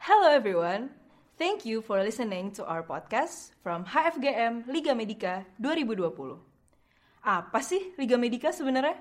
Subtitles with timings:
[0.00, 0.88] Hello everyone.
[1.36, 6.40] Thank you for listening to our podcast from HFGM Liga Medica 2020.
[7.20, 8.96] Apa sih Liga Medica sebenarnya?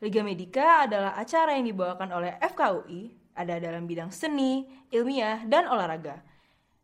[0.00, 6.24] Liga Medica adalah acara yang dibawakan oleh FKUI, ada dalam bidang seni, ilmiah, dan olahraga.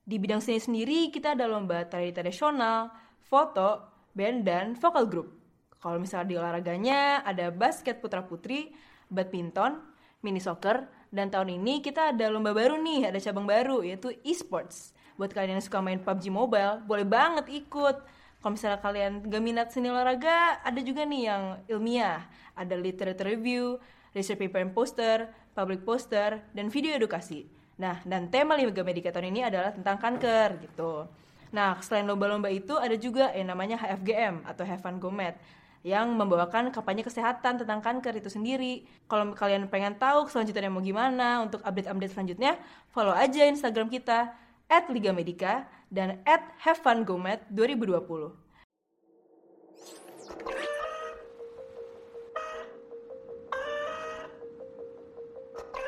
[0.04, 5.32] Di bidang seni sendiri kita ada lomba tari tradisional, foto, band, dan vokal group.
[5.80, 8.76] Kalau misalnya di olahraganya ada basket putra-putri,
[9.08, 9.80] badminton,
[10.20, 14.96] mini soccer, dan tahun ini kita ada lomba baru nih, ada cabang baru yaitu e-sports.
[15.20, 18.00] Buat kalian yang suka main PUBG Mobile, boleh banget ikut.
[18.40, 22.24] Kalau misalnya kalian gak minat seni olahraga, ada juga nih yang ilmiah.
[22.56, 23.76] Ada literature review,
[24.16, 27.44] research paper and poster, public poster, dan video edukasi.
[27.76, 31.06] Nah, dan tema Liga Medika tahun ini adalah tentang kanker gitu.
[31.52, 35.36] Nah, selain lomba-lomba itu ada juga yang namanya HFGM atau Have Fun Go Med
[35.82, 38.86] yang membawakan kampanye kesehatan tentang kanker itu sendiri.
[39.10, 42.58] Kalau kalian pengen tahu selanjutnya mau gimana untuk update-update selanjutnya,
[42.94, 44.30] follow aja Instagram kita
[44.70, 46.42] at Liga Medica dan at
[46.80, 48.42] Fun Gomet 2020.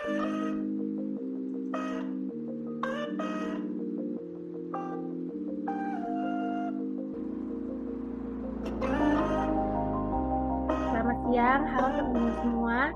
[0.05, 0.34] siang,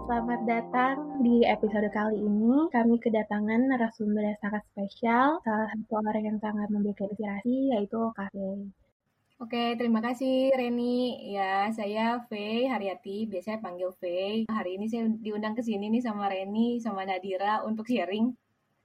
[0.08, 2.64] Selamat datang di episode kali ini.
[2.72, 8.72] Kami kedatangan narasumber yang sangat spesial, salah satu orang yang sangat memberikan inspirasi, yaitu Kafe.
[9.36, 11.28] Oke, terima kasih Reni.
[11.28, 14.48] Ya, saya Faye Haryati, biasanya panggil Faye.
[14.48, 18.32] Hari ini saya diundang ke sini nih sama Reni, sama Nadira untuk sharing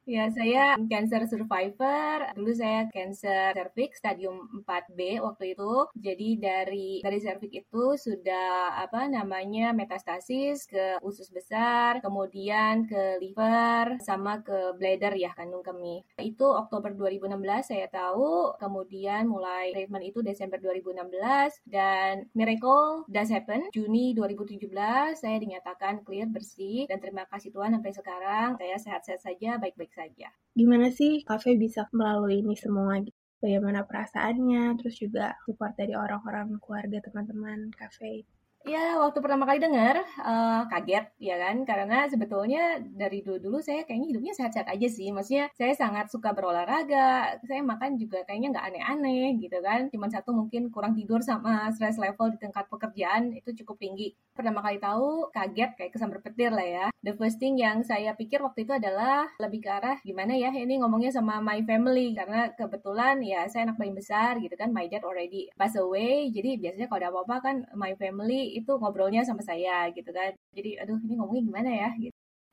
[0.04, 2.36] Ya, saya cancer survivor.
[2.36, 5.88] Dulu saya cancer cervix stadium 4B waktu itu.
[5.96, 13.96] Jadi dari dari cervix itu sudah apa namanya metastasis ke usus besar, kemudian ke liver
[14.04, 16.04] sama ke bladder ya kandung kemih.
[16.20, 23.72] Itu Oktober 2016 saya tahu, kemudian mulai treatment itu Desember 2016 dan miracle does happen.
[23.72, 24.68] Juni 2017
[25.16, 30.30] saya dinyatakan clear bersih dan terima kasih Tuhan sampai sekarang saya sehat-sehat saja, baik-baik saja.
[30.54, 33.00] Gimana sih kafe bisa melalui ini semua?
[33.44, 38.24] Bagaimana perasaannya, terus juga support dari orang-orang keluarga teman-teman kafe
[38.64, 44.16] Ya, waktu pertama kali dengar uh, kaget ya kan, karena sebetulnya dari dulu-dulu saya kayaknya
[44.16, 45.12] hidupnya sehat-sehat aja sih.
[45.12, 49.92] Maksudnya saya sangat suka berolahraga, saya makan juga kayaknya nggak aneh-aneh gitu kan.
[49.92, 54.16] Cuman satu mungkin kurang tidur sama stress level di tingkat pekerjaan itu cukup tinggi.
[54.32, 56.86] Pertama kali tahu kaget kayak kesambar petir lah ya.
[57.04, 60.80] The first thing yang saya pikir waktu itu adalah lebih ke arah gimana ya ini
[60.80, 65.04] ngomongnya sama my family karena kebetulan ya saya anak paling besar gitu kan, my dad
[65.04, 66.32] already pass away.
[66.32, 70.32] Jadi biasanya kalau ada apa-apa kan my family itu ngobrolnya sama saya gitu kan.
[70.58, 71.90] Jadi aduh ini ngomongnya gimana ya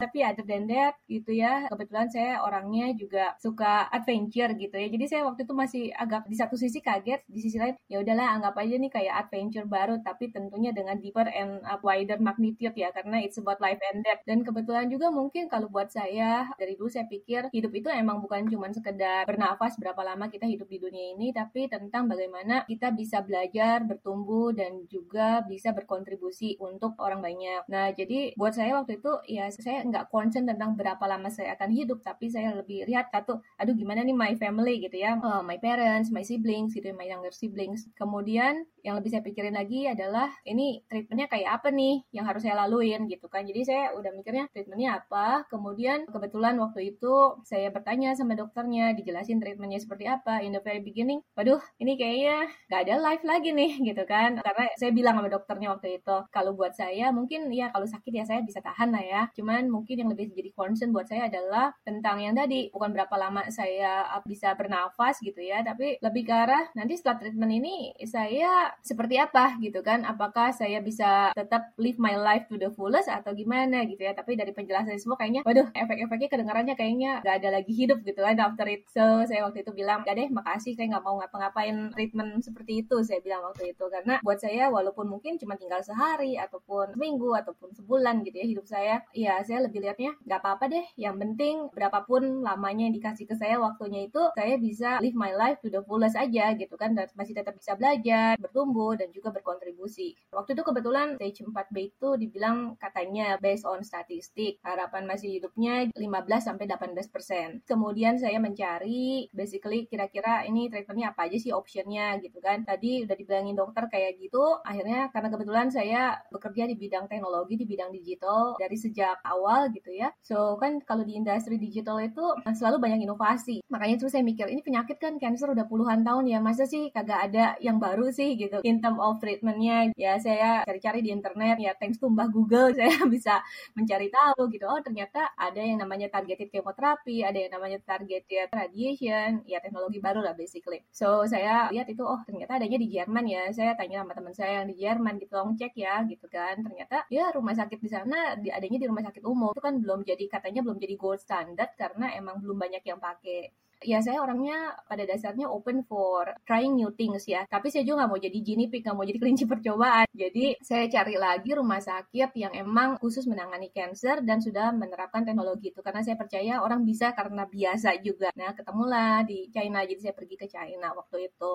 [0.00, 1.68] tapi other than that gitu ya.
[1.68, 4.88] Kebetulan saya orangnya juga suka adventure gitu ya.
[4.88, 8.40] Jadi saya waktu itu masih agak di satu sisi kaget di sisi lain ya udahlah
[8.40, 13.20] anggap aja nih kayak adventure baru tapi tentunya dengan deeper and wider magnitude ya karena
[13.20, 14.24] it's about life and death.
[14.24, 18.48] Dan kebetulan juga mungkin kalau buat saya dari dulu saya pikir hidup itu emang bukan
[18.48, 23.20] cuma sekedar bernafas berapa lama kita hidup di dunia ini tapi tentang bagaimana kita bisa
[23.20, 27.66] belajar bertumbuh dan juga bisa berkontribusi untuk orang banyak.
[27.68, 31.70] Nah jadi buat saya waktu itu ya saya nggak concern tentang berapa lama saya akan
[31.74, 34.80] hidup tapi saya lebih lihat satu aduh gimana nih my family?
[34.80, 35.18] gitu ya.
[35.20, 37.90] Uh, my parents my siblings gitu my younger siblings.
[37.98, 42.56] Kemudian yang lebih saya pikirin lagi adalah ini treatmentnya kayak apa nih yang harus saya
[42.66, 43.04] laluin?
[43.10, 43.44] gitu kan.
[43.44, 49.40] Jadi saya udah mikirnya treatmentnya apa kemudian kebetulan waktu itu saya bertanya sama dokternya dijelasin
[49.42, 53.72] treatmentnya seperti apa in the very beginning waduh ini kayaknya gak ada life lagi nih
[53.88, 54.40] gitu kan.
[54.40, 58.24] Karena saya bilang sama dokternya waktu itu kalau buat saya mungkin ya kalau sakit ya
[58.28, 59.22] saya bisa tahan lah ya.
[59.36, 62.68] Cuman mungkin yang lebih jadi concern buat saya adalah tentang yang tadi.
[62.68, 67.52] Bukan berapa lama saya bisa bernafas gitu ya tapi lebih ke arah nanti setelah treatment
[67.56, 70.04] ini saya seperti apa gitu kan?
[70.04, 74.12] Apakah saya bisa tetap live my life to the fullest atau gimana gitu ya?
[74.12, 78.36] Tapi dari penjelasan semua kayaknya waduh efek-efeknya kedengarannya kayaknya gak ada lagi hidup gitu kan
[78.36, 78.84] after it.
[78.92, 83.00] So saya waktu itu bilang gak deh makasih saya nggak mau ngapa-ngapain treatment seperti itu
[83.00, 83.84] saya bilang waktu itu.
[83.88, 88.66] Karena buat saya walaupun mungkin cuma tinggal sehari ataupun seminggu ataupun sebulan gitu ya hidup
[88.66, 93.36] saya ya saya lebih lihatnya gak apa-apa deh yang penting berapapun lamanya yang dikasih ke
[93.36, 97.06] saya waktunya itu saya bisa live my life to the fullest aja gitu kan dan
[97.14, 100.14] masih tetap bisa belajar bertumbuh bertumbuh dan juga berkontribusi.
[100.30, 106.46] Waktu itu kebetulan stage 4B itu dibilang katanya based on statistik, harapan masih hidupnya 15
[106.46, 107.48] sampai 18 persen.
[107.66, 112.62] Kemudian saya mencari basically kira-kira ini treatmentnya apa aja sih optionnya gitu kan.
[112.62, 117.66] Tadi udah dibilangin dokter kayak gitu, akhirnya karena kebetulan saya bekerja di bidang teknologi, di
[117.66, 120.14] bidang digital dari sejak awal awal gitu ya.
[120.22, 122.22] So kan kalau di industri digital itu
[122.54, 123.66] selalu banyak inovasi.
[123.66, 127.26] Makanya terus saya mikir ini penyakit kan cancer udah puluhan tahun ya masa sih kagak
[127.26, 128.62] ada yang baru sih gitu.
[128.62, 132.94] In term of treatmentnya ya saya cari-cari di internet ya thanks to Mbah Google saya
[133.10, 133.42] bisa
[133.74, 134.70] mencari tahu gitu.
[134.70, 140.22] Oh ternyata ada yang namanya targeted chemoterapi, ada yang namanya targeted radiation, ya teknologi baru
[140.22, 140.86] lah basically.
[140.94, 143.50] So saya lihat itu oh ternyata adanya di Jerman ya.
[143.50, 146.62] Saya tanya sama teman saya yang di Jerman gitu, tolong cek ya gitu kan.
[146.62, 150.24] Ternyata ya rumah sakit di sana adanya di rumah sakit umum itu kan belum jadi
[150.34, 153.38] katanya belum jadi gold standard karena emang belum banyak yang pakai
[153.80, 157.48] ya saya orangnya pada dasarnya open for trying new things ya.
[157.48, 160.08] Tapi saya juga nggak mau jadi genie pig, nggak mau jadi kelinci percobaan.
[160.12, 165.72] Jadi saya cari lagi rumah sakit yang emang khusus menangani cancer dan sudah menerapkan teknologi
[165.72, 165.80] itu.
[165.80, 168.28] Karena saya percaya orang bisa karena biasa juga.
[168.36, 171.52] Nah ketemulah di China, jadi saya pergi ke China waktu itu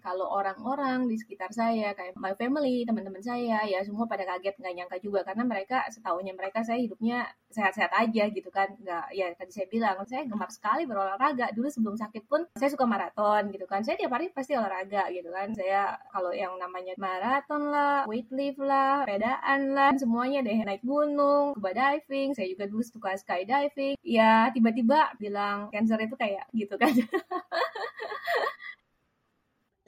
[0.00, 4.74] kalau orang-orang di sekitar saya kayak my family teman-teman saya ya semua pada kaget nggak
[4.76, 5.20] nyangka juga.
[5.22, 8.72] Karena mereka setahunya mereka saya hidupnya sehat-sehat aja gitu kan.
[8.80, 11.52] Nggak ya tadi saya bilang saya gemar sekali berolahraga.
[11.52, 13.84] Dulu sebelum sakit pun saya suka maraton gitu kan.
[13.84, 15.52] Saya tiap hari pasti olahraga gitu kan.
[15.52, 20.58] Saya kalau yang namanya maraton lah weight lift lah pedaan lah semuanya deh.
[20.64, 22.32] Naik gunung scuba diving.
[22.34, 23.96] Saya juga dulu suka skydiving.
[24.00, 26.92] Ya tiba-tiba bilang cancer itu kayak gitu kan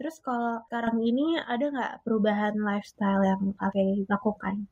[0.02, 4.66] Terus kalau sekarang ini ada nggak perubahan lifestyle yang kakek lakukan?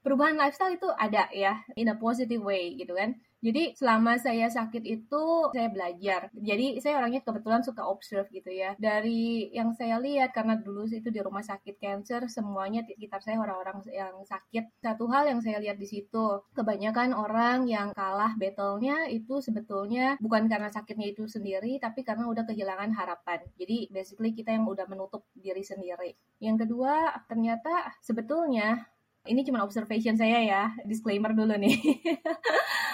[0.00, 3.20] Perubahan lifestyle itu ada ya, in a positive way gitu kan.
[3.44, 6.32] Jadi selama saya sakit itu saya belajar.
[6.32, 8.72] Jadi saya orangnya kebetulan suka observe gitu ya.
[8.80, 13.36] Dari yang saya lihat karena dulu itu di rumah sakit cancer semuanya di sekitar saya
[13.44, 14.80] orang-orang yang sakit.
[14.80, 20.48] Satu hal yang saya lihat di situ, kebanyakan orang yang kalah battle-nya itu sebetulnya bukan
[20.48, 23.44] karena sakitnya itu sendiri tapi karena udah kehilangan harapan.
[23.60, 26.16] Jadi basically kita yang udah menutup diri sendiri.
[26.40, 28.88] Yang kedua, ternyata sebetulnya
[29.28, 31.76] ini cuma observation saya ya, disclaimer dulu nih.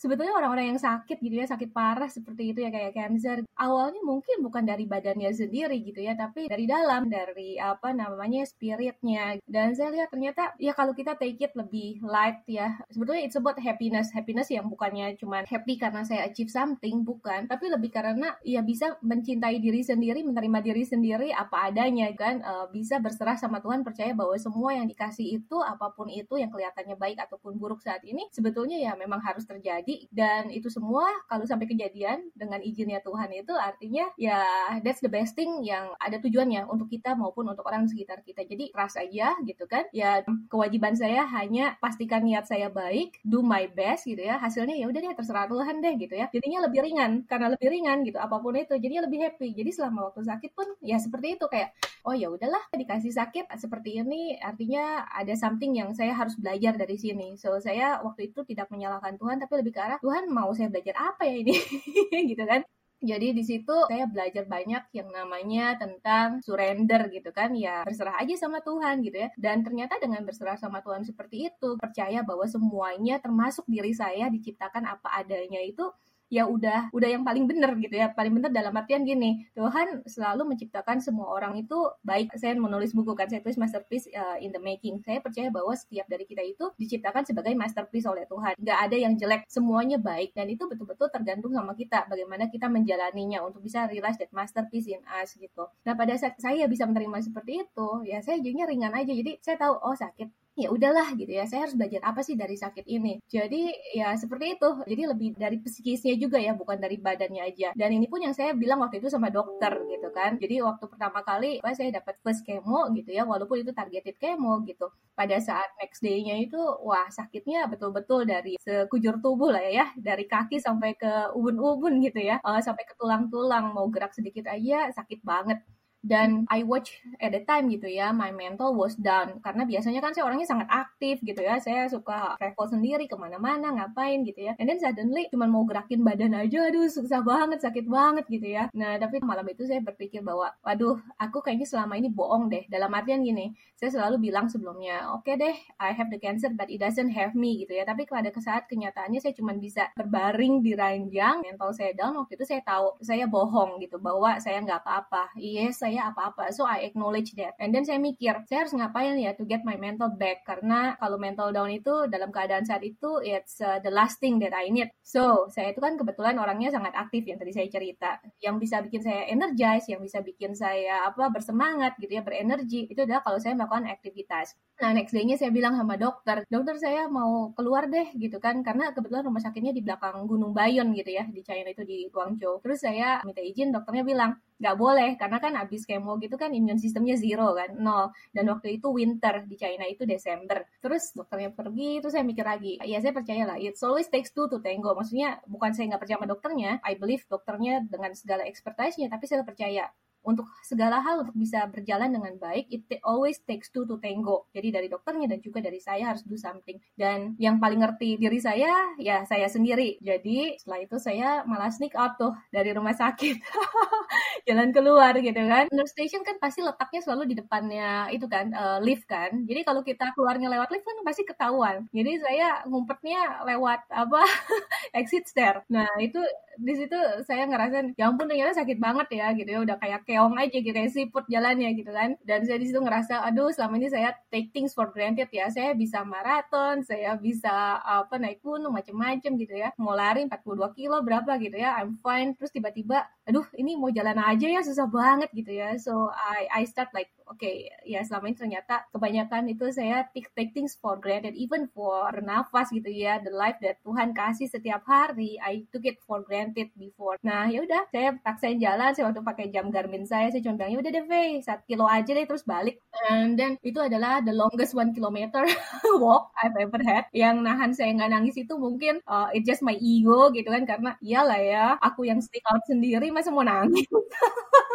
[0.00, 3.44] sebetulnya orang-orang yang sakit gitu ya sakit parah seperti itu ya kayak cancer.
[3.60, 9.36] Awalnya mungkin bukan dari badannya sendiri gitu ya tapi dari dalam dari apa namanya spiritnya.
[9.44, 13.60] Dan saya lihat ternyata ya kalau kita take it lebih light ya sebetulnya it's about
[13.60, 14.08] happiness.
[14.16, 17.44] Happiness yang bukannya cuma happy karena saya achieve something bukan.
[17.44, 22.40] Tapi lebih karena ya bisa mencintai diri sendiri menerima diri sendiri apa adanya kan.
[22.40, 26.48] Uh, bisa berserah sama Tuhan percaya bahwa semua yang dikasih itu apa pun itu yang
[26.48, 31.06] kelihatannya baik ataupun buruk saat ini sebetulnya ya memang harus terjadi terjadi dan itu semua
[31.26, 34.42] kalau sampai kejadian dengan izinnya Tuhan itu artinya ya
[34.84, 38.46] that's the best thing yang ada tujuannya untuk kita maupun untuk orang sekitar kita.
[38.46, 39.86] Jadi keras aja gitu kan.
[39.90, 44.38] Ya kewajiban saya hanya pastikan niat saya baik do my best gitu ya.
[44.38, 46.26] Hasilnya ya udah deh terserah Tuhan deh gitu ya.
[46.30, 47.10] Jadinya lebih ringan.
[47.26, 49.54] Karena lebih ringan gitu apa pun itu jadinya lebih happy.
[49.56, 51.46] Jadi selama waktu sakit pun ya seperti itu.
[51.50, 51.74] Kayak
[52.06, 56.96] oh ya udahlah dikasih sakit seperti ini artinya ada something yang saya harus belajar dari
[56.96, 57.36] sini.
[57.36, 61.22] So saya waktu itu tidak menyalahkan Tuhan tapi lebih ke Tuhan mau saya belajar apa
[61.24, 61.54] ya ini?
[62.30, 62.60] Gitu kan.
[63.00, 67.56] Jadi di situ saya belajar banyak yang namanya tentang surrender gitu kan.
[67.56, 69.32] Ya berserah aja sama Tuhan gitu ya.
[69.40, 74.84] Dan ternyata dengan berserah sama Tuhan seperti itu percaya bahwa semuanya termasuk diri saya diciptakan
[74.84, 75.88] apa adanya itu
[76.30, 78.14] ya udah udah yang paling benar gitu ya.
[78.14, 82.32] Paling benar dalam artian gini Tuhan selalu menciptakan semua orang itu baik.
[82.38, 85.02] Saya menulis buku kan saya tulis masterpiece uh, in the making.
[85.02, 88.54] Saya percaya bahwa setiap dari kita itu diciptakan sebagai masterpiece oleh Tuhan.
[88.56, 90.32] Nggak ada yang jelek semuanya baik.
[90.32, 95.02] Dan itu betul-betul tergantung sama kita bagaimana kita menjalaninya untuk bisa realize that masterpiece in
[95.18, 95.66] us gitu.
[95.84, 99.10] Nah pada saat saya bisa menerima seperti itu ya saya jadinya ringan aja.
[99.10, 102.56] Jadi saya tahu oh sakit ya udahlah gitu ya saya harus belajar apa sih dari
[102.58, 103.20] sakit ini.
[103.26, 104.68] Jadi ya seperti itu.
[104.86, 107.68] Jadi lebih dari psikisnya juga ya bukan dari badannya aja.
[107.76, 110.36] Dan ini pun yang saya bilang waktu itu sama dokter gitu kan.
[110.36, 114.60] Jadi waktu pertama kali apa saya dapat first chemo gitu ya walaupun itu targeted chemo
[114.68, 114.92] gitu.
[115.16, 120.60] Pada saat next day-nya itu wah sakitnya betul-betul dari sekujur tubuh lah ya dari kaki
[120.60, 122.40] sampai ke ubun-ubun gitu ya.
[122.44, 125.60] Uh, sampai ke tulang-tulang mau gerak sedikit aja sakit banget
[126.00, 129.40] dan I watch at the time gitu ya my mental was down.
[129.44, 131.60] Karena biasanya kan saya orangnya sangat aktif gitu ya.
[131.60, 134.56] Saya suka travel sendiri ke mana-mana ngapain gitu ya.
[134.56, 138.72] And then suddenly cuma mau gerakin badan aja aduh susah banget sakit banget gitu ya.
[138.72, 142.64] Nah tapi malam itu saya berpikir bahwa waduh aku kayaknya selama ini bohong deh.
[142.72, 146.68] Dalam artian gini saya selalu bilang sebelumnya oke okay deh I have the cancer but
[146.72, 147.84] it doesn't have me gitu ya.
[147.84, 152.44] Tapi pada saat kenyataannya saya cuma bisa berbaring di ranjang mental saya down waktu itu
[152.48, 155.36] saya tahu saya bohong gitu bahwa saya nggak apa-apa.
[155.36, 156.54] Yes saya apa-apa.
[156.54, 157.58] So I acknowledge that.
[157.58, 161.18] And then saya mikir, saya harus ngapain ya to get my mental back karena kalau
[161.18, 164.94] mental down itu dalam keadaan saat itu it's uh, the last thing that I need.
[165.02, 168.22] So, saya itu kan kebetulan orangnya sangat aktif yang tadi saya cerita.
[168.38, 173.00] Yang bisa bikin saya energize, yang bisa bikin saya apa bersemangat gitu ya, berenergi itu
[173.02, 174.54] adalah kalau saya melakukan aktivitas.
[174.80, 178.92] Nah, next day-nya saya bilang sama dokter, dokter saya mau keluar deh gitu kan karena
[178.94, 182.60] kebetulan rumah sakitnya di belakang Gunung Bayon gitu ya di China itu di Guangzhou.
[182.60, 186.76] Terus saya minta izin, dokternya bilang, nggak boleh karena kan abis kemo gitu kan imun
[186.76, 188.12] sistemnya zero kan nol.
[188.30, 190.68] Dan waktu itu winter di China itu Desember.
[190.84, 194.46] Terus dokternya pergi terus saya mikir lagi ya saya percaya lah it always takes two
[194.52, 194.92] to tango.
[194.92, 199.42] Maksudnya bukan saya nggak percaya sama dokternya I believe dokternya dengan segala expertise-nya tapi saya
[199.42, 199.88] percaya
[200.22, 204.46] untuk segala hal untuk bisa berjalan dengan baik it always takes two to tango.
[204.52, 206.76] Jadi dari dokternya dan juga dari saya harus do something.
[206.94, 209.96] Dan yang paling ngerti diri saya ya saya sendiri.
[210.00, 213.36] Jadi setelah itu saya malah sneak out tuh dari rumah sakit.
[214.48, 215.68] Jalan keluar gitu kan.
[215.72, 219.44] Nurse station kan pasti letaknya selalu di depannya itu kan uh, lift kan.
[219.48, 221.88] Jadi kalau kita keluarnya lewat lift kan pasti ketahuan.
[221.92, 224.20] Jadi saya ngumpetnya lewat apa?
[224.98, 225.64] Exit stair.
[225.72, 226.20] Nah itu
[226.60, 229.58] di situ saya ngerasa ya ampun ternyata sakit banget ya gitu ya.
[229.64, 232.18] Udah kayak keong aja gitu kayak siput jalannya gitu kan.
[232.26, 235.46] Dan saya di situ ngerasa aduh selama ini saya take things for granted ya.
[235.54, 239.70] Saya bisa maraton saya bisa apa naik gunung macem-macem gitu ya.
[239.78, 242.34] Mau lari 42 kilo berapa gitu ya I'm fine.
[242.34, 245.78] Terus tiba-tiba aduh ini mau jalan aja ya susah banget gitu ya.
[245.78, 250.34] So I I start like oke okay, ya selama ini ternyata kebanyakan itu saya take,
[250.34, 253.22] take things for granted even for nafas gitu ya.
[253.22, 257.22] The life that Tuhan kasih setiap hari I took it for granted before.
[257.22, 260.72] Nah ya udah saya paksain jalan saya waktu pakai jam Garmin saya saya cuma bilang
[260.74, 262.80] ya udah deh Faye satu kilo aja deh terus balik.
[263.08, 265.44] And then itu adalah the longest one kilometer
[266.02, 267.08] walk I've ever had.
[267.16, 270.90] Yang nahan saya nggak nangis itu mungkin uh, it just my ego gitu kan karena
[271.02, 273.86] iyalah ya aku yang stick out sendiri masa mau nangis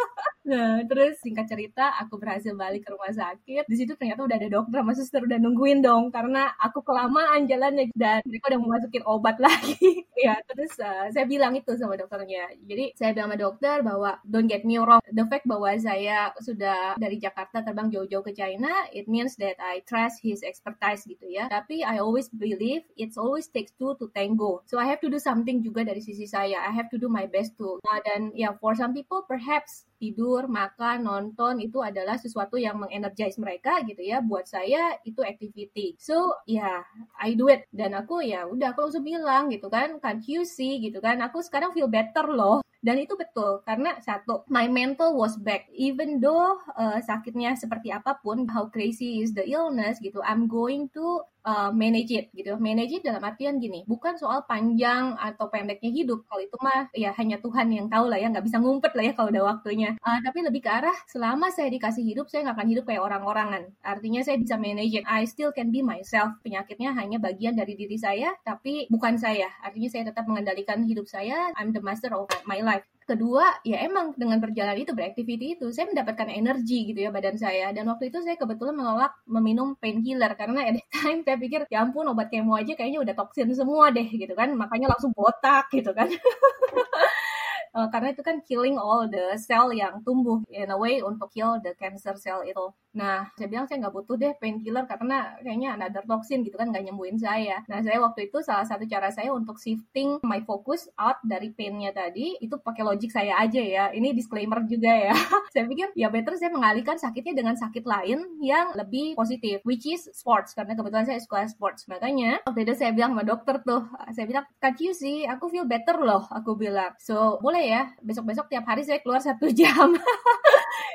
[0.46, 3.66] Nah, terus singkat cerita, aku berhasil balik ke rumah sakit.
[3.66, 7.90] Di situ ternyata udah ada dokter sama suster udah nungguin dong, karena aku kelamaan jalannya
[7.98, 10.06] dan mereka udah mau masukin obat lagi.
[10.14, 12.54] ya, terus uh, saya bilang itu sama dokternya.
[12.62, 16.94] Jadi saya bilang sama dokter bahwa don't get me wrong, the fact bahwa saya sudah
[16.94, 21.50] dari Jakarta terbang jauh-jauh ke China, it means that I trust his expertise gitu ya.
[21.50, 24.62] Tapi I always believe it's always takes two to tango.
[24.70, 26.62] So I have to do something juga dari sisi saya.
[26.62, 27.82] I have to do my best too.
[27.82, 32.78] Nah, dan ya yeah, for some people perhaps tidur, makan, nonton itu adalah sesuatu yang
[32.80, 34.20] mengenergize mereka gitu ya.
[34.22, 35.96] Buat saya itu activity.
[36.00, 36.78] So ya yeah,
[37.20, 40.78] I do it dan aku ya udah aku langsung bilang gitu kan, can't you see
[40.80, 41.18] gitu kan.
[41.24, 42.62] Aku sekarang feel better loh.
[42.86, 45.66] Dan itu betul karena satu, my mental was back.
[45.74, 50.86] Even though uh, sakitnya seperti apa pun, how crazy is the illness gitu, I'm going
[50.94, 52.58] to uh, manage it gitu.
[52.58, 56.26] Manage it dalam artian gini, bukan soal panjang atau pendeknya hidup.
[56.26, 59.12] Kalau itu mah ya hanya Tuhan yang tahu lah ya, nggak bisa ngumpet lah ya
[59.14, 59.94] kalau udah waktunya.
[60.02, 63.62] Uh, tapi lebih ke arah selama saya dikasih hidup, saya nggak akan hidup kayak orang-orangan.
[63.86, 65.06] Artinya saya bisa manage it.
[65.06, 66.34] I still can be myself.
[66.42, 69.46] Penyakitnya hanya bagian dari diri saya, tapi bukan saya.
[69.62, 71.54] Artinya saya tetap mengendalikan hidup saya.
[71.54, 75.86] I'm the master of my life kedua ya emang dengan berjalan itu beraktiviti itu saya
[75.90, 77.70] mendapatkan energi gitu ya badan saya.
[77.76, 82.06] Dan waktu itu saya kebetulan menolak meminum painkiller karena at time saya pikir ya ampun
[82.10, 84.50] obat kemo aja kayaknya udah toksin semua deh gitu kan.
[84.58, 86.10] Makanya langsung botak gitu kan
[87.74, 91.58] uh, karena itu kan killing all the cell yang tumbuh in a way untuk kill
[91.62, 96.00] the cancer cell itu Nah, saya bilang saya nggak butuh deh painkiller karena kayaknya another
[96.08, 97.60] toxin gitu kan nggak nyembuhin saya.
[97.68, 101.92] Nah, saya waktu itu salah satu cara saya untuk shifting my focus out dari painnya
[101.92, 103.84] tadi itu pakai logic saya aja ya.
[103.92, 105.12] Ini disclaimer juga ya.
[105.54, 110.08] saya pikir ya better saya mengalihkan sakitnya dengan sakit lain yang lebih positif, which is
[110.16, 111.84] sports karena kebetulan saya suka sports.
[111.92, 113.84] Makanya waktu itu saya bilang sama dokter tuh,
[114.16, 115.28] saya bilang, "Can't you see?
[115.28, 116.96] Aku feel better loh." Aku bilang.
[116.96, 119.96] So, boleh ya besok-besok tiap hari saya keluar satu jam.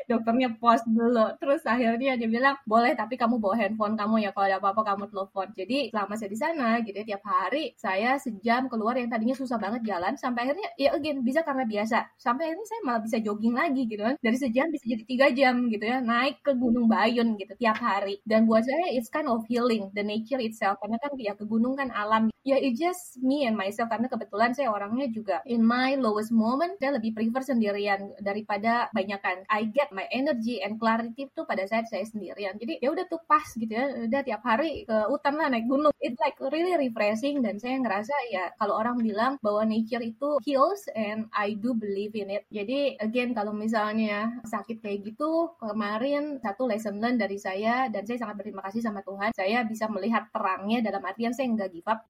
[0.10, 4.46] dokternya pause dulu terus akhirnya dia bilang boleh tapi kamu bawa handphone kamu ya kalau
[4.52, 5.48] ada apa-apa kamu telepon.
[5.56, 9.56] Jadi selama saya di sana gitu ya tiap hari saya sejam keluar yang tadinya susah
[9.56, 11.98] banget jalan sampai akhirnya ya again bisa karena biasa.
[12.20, 14.16] Sampai akhirnya saya malah bisa jogging lagi gitu kan.
[14.20, 18.20] Dari sejam bisa jadi tiga jam gitu ya naik ke Gunung Bayun gitu tiap hari.
[18.28, 20.76] Dan buat saya it's kind of healing the nature itself.
[20.84, 22.28] Karena kan ya ke gunung kan alam.
[22.44, 26.51] Ya it just me and myself karena kebetulan saya orangnya juga in my lowest moment
[26.80, 29.46] saya lebih prefer sendirian daripada banyakan.
[29.48, 32.58] I get my energy and clarity tuh pada saat saya sendirian.
[32.58, 34.08] Jadi ya udah tuh pas gitu ya.
[34.08, 35.94] Udah tiap hari ke hutan lah naik gunung.
[36.02, 40.88] It like really refreshing dan saya ngerasa ya kalau orang bilang bahwa nature itu heals
[40.98, 42.44] and I do believe in it.
[42.50, 48.26] Jadi again kalau misalnya sakit kayak gitu kemarin satu lesson learn dari saya dan saya
[48.26, 52.02] sangat berterima kasih sama Tuhan saya bisa melihat terangnya dalam artian saya nggak give up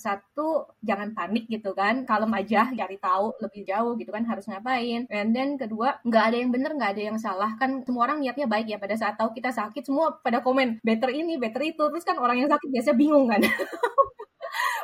[0.00, 2.08] satu jangan panik gitu kan.
[2.08, 5.04] Kalem aja cari tahu lebih jauh gitu kan harus ngapain.
[5.12, 7.84] And then kedua nggak ada yang bener nggak ada yang salah kan.
[7.84, 8.78] Semua orang niatnya baik ya.
[8.80, 11.84] Pada saat tahu kita sakit semua pada komen better ini better itu.
[11.92, 13.40] Terus kan orang yang sakit biasanya bingung kan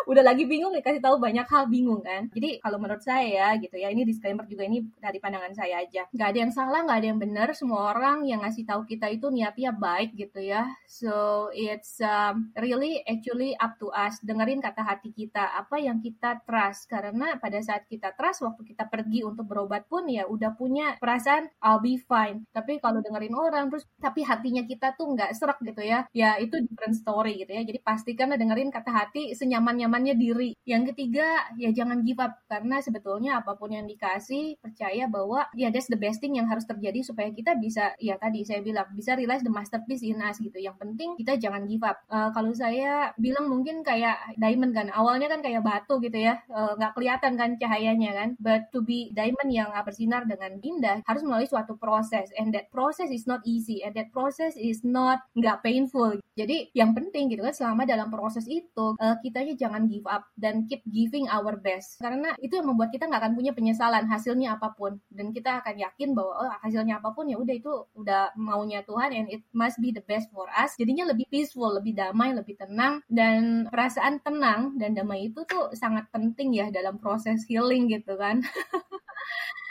[0.06, 2.30] udah lagi bingung dikasih tahu banyak hal bingung kan.
[2.30, 6.06] Jadi kalau menurut saya gitu ya ini disclaimer juga ini dari pandangan saya aja.
[6.14, 9.26] Nggak ada yang salah nggak ada yang benar semua orang yang ngasih tahu kita itu
[9.34, 10.70] niatnya baik gitu ya.
[10.86, 14.22] So it's um, really actually up to us.
[14.22, 16.86] Dengerin kata hati kita apa yang kita trust.
[16.86, 21.50] Karena pada saat kita trust waktu kita pergi untuk berobat pun ya udah punya perasaan
[21.58, 22.46] I'll be fine.
[22.54, 26.06] Tapi kalau dengerin orang terus tapi hatinya kita tuh nggak serak gitu ya.
[26.14, 27.66] Ya itu different story gitu ya.
[27.66, 30.50] Jadi pastikan dengerin kata hati senyaman-nyaman nyamannya diri.
[30.68, 35.72] Yang ketiga, ya jangan give up karena sebetulnya apa pun yang dikasih percaya bahwa ya
[35.72, 39.16] that's the best thing yang harus terjadi supaya kita bisa ya tadi saya bilang bisa
[39.16, 40.60] realize the masterpiece in us gitu.
[40.60, 41.96] Yang penting kita jangan give up.
[42.12, 46.76] Uh, kalau saya bilang mungkin kayak diamond kan awalnya kan kayak batu gitu ya uh,
[46.76, 48.28] nggak kelihatan kan cahayanya kan.
[48.36, 53.08] But to be diamond yang bersinar dengan indah harus melalui suatu proses and that process
[53.08, 56.20] is not easy and that process is not nggak painful.
[56.36, 60.66] Jadi yang penting gitu kan selama dalam proses itu uh, kitanya jangan give up dan
[60.66, 61.98] keep giving our best.
[62.02, 64.98] Karena itu yang membuat kita nggak akan punya penyesalan hasilnya apa pun.
[65.08, 69.10] Dan kita akan yakin bahwa oh, hasilnya apa pun ya udah itu udah maunya Tuhan
[69.14, 70.74] and it must be the best for us.
[70.76, 73.02] Jadinya lebih peaceful lebih damai lebih tenang.
[73.06, 78.42] Dan perasaan tenang dan damai itu tuh sangat penting ya dalam proses healing gitu kan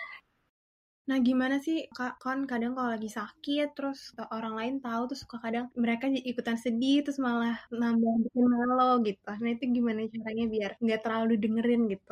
[1.10, 4.00] Nah, gimana sih Kak kan kadang kalau lagi sakit terus
[4.36, 9.28] orang lain tahu terus suka kadang mereka ikutan sedih terus malah nambah bikin malu gitu.
[9.42, 12.12] Nah, itu gimana caranya biar nggak terlalu dengerin gitu?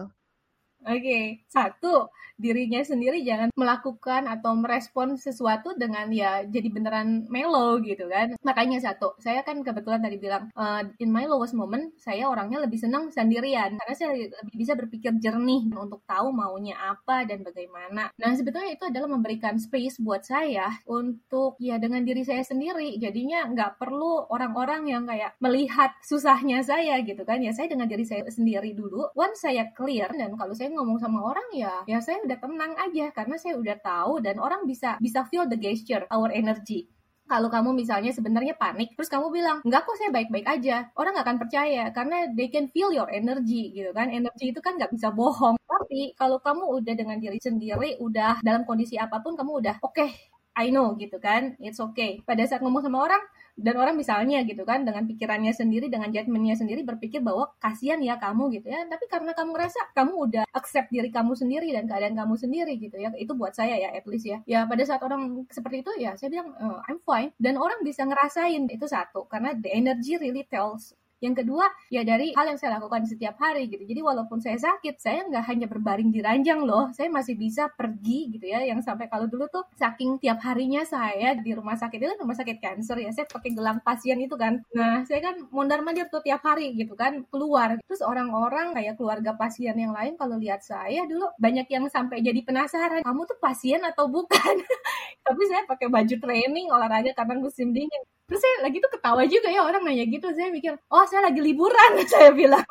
[0.84, 2.12] Oke, satu
[2.44, 8.36] dirinya sendiri jangan melakukan atau merespon sesuatu dengan ya jadi beneran melo gitu kan.
[8.44, 12.82] Makanya satu, saya kan kebetulan tadi bilang uh, in my lowest moment saya orangnya lebih
[12.82, 18.12] senang sendirian karena saya lebih bisa berpikir jernih untuk tahu maunya apa dan bagaimana.
[18.12, 22.98] Nah sebetulnya itu adalah memberikan space buat saya untuk ya dengan diri saya sendiri.
[23.00, 27.40] Jadinya nggak perlu orang-orang yang kayak melihat susahnya saya gitu kan.
[27.40, 29.14] Ya saya dengan diri saya sendiri dulu.
[29.16, 33.06] Once saya clear dan kalau saya ngomong sama orang ya ya saya udah tenang aja
[33.16, 36.90] karena saya udah tahu dan orang bisa bisa feel the gesture our energy.
[37.24, 40.92] Kalau kamu misalnya sebenarnya panik terus kamu bilang enggak kok saya baik-baik aja.
[41.00, 44.12] Orang nggak akan percaya karena they can feel your energy gitu kan.
[44.12, 45.56] Energi itu kan nggak bisa bohong.
[45.64, 49.96] Tapi kalau kamu udah dengan diri sendiri udah dalam kondisi apa pun kamu udah oke
[49.96, 50.12] okay,
[50.54, 51.58] I know gitu kan.
[51.58, 52.22] It's okay.
[52.26, 56.58] Pada saat ngomong sama orang dan orang misalnya gitu kan dengan pikirannya sendiri dengan judgementnya
[56.58, 58.86] sendiri berpikir bahwa kasihan ya kamu gitu ya.
[58.86, 62.98] Tapi karena kamu ngerasa kamu udah accept diri kamu sendiri dan keadaan kamu sendiri gitu
[62.98, 63.10] ya.
[63.18, 64.38] Itu buat saya ya at least ya.
[64.46, 67.34] Ya pada saat orang seperti itu ya saya bilang uh, I'm fine.
[67.42, 69.26] Dan orang bisa ngerasain itu satu.
[69.26, 73.72] Karena the energy really tells yang kedua, ya dari hal yang saya lakukan setiap hari
[73.72, 73.88] gitu.
[73.88, 76.92] Jadi walaupun saya sakit, saya nggak hanya berbaring di ranjang loh.
[76.92, 78.60] Saya masih bisa pergi gitu ya.
[78.68, 82.36] Yang sampai kalau dulu tuh saking tiap harinya saya di rumah sakit itu kan rumah
[82.36, 83.16] sakit cancer ya.
[83.16, 84.60] Saya pakai gelang pasien itu kan.
[84.76, 87.80] Nah, saya kan mondar mandir tuh tiap hari gitu kan keluar.
[87.88, 92.44] Terus orang-orang kayak keluarga pasien yang lain kalau lihat saya dulu banyak yang sampai jadi
[92.44, 94.56] penasaran, kamu tuh pasien atau bukan?
[95.26, 99.48] Tapi saya pakai baju training olahraga karena musim dingin terus saya lagi tuh ketawa juga
[99.54, 100.26] ya orang nanya gitu.
[100.34, 102.66] Saya mikir oh saya lagi liburan saya bilang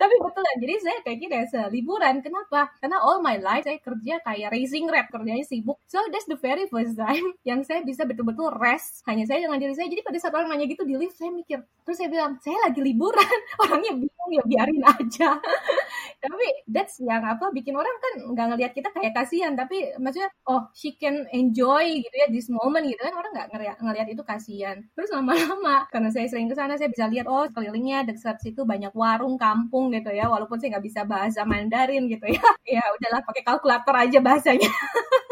[0.00, 1.34] tapi betulan jadi saya kayak gini
[1.74, 2.70] liburan kenapa?
[2.78, 5.78] Karena all my life saya kerja kayak racing rap kerjanya sibuk.
[5.88, 9.02] So that's the very first time yang saya bisa betul-betul rest.
[9.08, 9.90] Hanya saya dengan diri saya.
[9.90, 12.80] Jadi pada saat orang nanya gitu di lift saya mikir terus saya bilang saya lagi
[12.80, 13.38] liburan.
[13.62, 15.30] Orangnya bingung ya biarin aja.
[16.24, 19.52] Tapi that's yang apa bikin orang kan nggak ngelihat kita kayak kasihan.
[19.54, 23.14] Tapi maksudnya oh she can enjoy gitu ya this moment gitu kan.
[23.14, 24.76] Orang nggak ngelihat ngelihat itu kasihan.
[24.96, 28.92] Terus lama-lama karena saya sering ke sana saya bisa lihat oh sekelilingnya dekat situ banyak
[28.96, 32.40] warung kampung gitu ya walaupun saya nggak bisa bahasa Mandarin gitu ya.
[32.80, 34.70] Ya udahlah pakai kalkulator aja bahasanya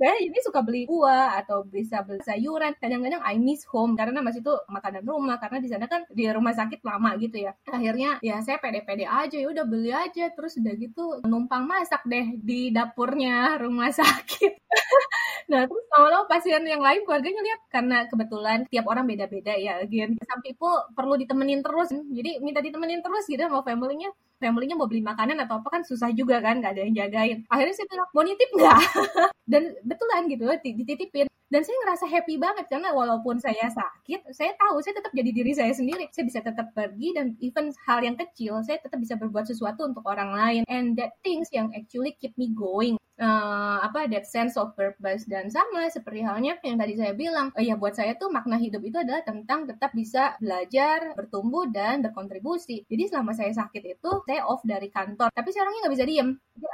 [0.00, 2.72] saya ini suka beli buah atau bisa beli sayuran.
[2.80, 5.36] Kadang-kadang I miss home karena masih itu makanan rumah.
[5.36, 7.52] Karena di sana kan di rumah sakit lama gitu ya.
[7.68, 9.36] Akhirnya ya saya pede-pede aja.
[9.36, 10.32] Ya udah beli aja.
[10.32, 14.56] Terus udah gitu numpang masak deh di dapurnya rumah sakit.
[15.52, 17.60] Nah terus lama-lama pasien yang lain keluarganya lihat.
[17.68, 20.16] Karena kebetulan tiap orang beda-beda ya again.
[20.24, 21.92] Some people perlu ditemenin terus.
[21.92, 24.08] Jadi minta ditemenin terus gitu sama family-nya.
[24.40, 27.38] Family-nya mau beli makanan atau apa kan susah juga kan nggak ada yang jagain.
[27.52, 28.80] Akhirnya saya bilang mau nitip nggak?
[29.52, 31.26] Dan betulan gitu dititipin.
[31.50, 35.50] Dan saya ngerasa happy banget karena walaupun saya sakit saya tahu saya tetap jadi diri
[35.50, 36.06] saya sendiri.
[36.14, 40.06] Saya bisa tetap pergi dan even hal yang kecil saya tetap bisa berbuat sesuatu untuk
[40.06, 40.62] orang lain.
[40.70, 45.28] And that things yang actually keep me going uh, apa that sense of purpose.
[45.28, 48.80] Dan sama seperti halnya yang tadi saya bilang uh, ya buat saya tuh makna hidup
[48.80, 52.88] itu adalah tentang tetap bisa belajar bertumbuh dan berkontribusi.
[52.88, 55.28] Jadi selama saya sakit itu saya off dari kantor.
[55.30, 56.28] Tapi saya orangnya nggak bisa diem.